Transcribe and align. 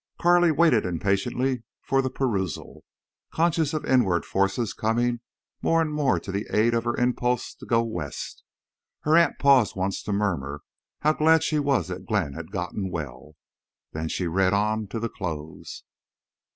Carley 0.19 0.51
waited 0.51 0.83
impatiently 0.83 1.61
for 1.83 2.01
the 2.01 2.09
perusal, 2.09 2.83
conscious 3.31 3.71
of 3.71 3.85
inward 3.85 4.25
forces 4.25 4.73
coming 4.73 5.19
more 5.61 5.79
and 5.79 5.93
more 5.93 6.19
to 6.19 6.31
the 6.31 6.47
aid 6.49 6.73
of 6.73 6.85
her 6.85 6.95
impulse 6.95 7.53
to 7.53 7.67
go 7.67 7.83
West. 7.83 8.43
Her 9.01 9.15
aunt 9.15 9.37
paused 9.37 9.75
once 9.75 10.01
to 10.01 10.11
murmur 10.11 10.61
how 11.01 11.13
glad 11.13 11.43
she 11.43 11.59
was 11.59 11.89
that 11.89 12.07
Glenn 12.07 12.33
had 12.33 12.49
gotten 12.51 12.89
well. 12.89 13.35
Then 13.93 14.09
she 14.09 14.25
read 14.25 14.53
on 14.53 14.87
to 14.87 14.99
the 14.99 15.07
close. 15.07 15.83